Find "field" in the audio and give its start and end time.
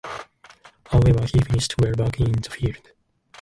2.49-2.91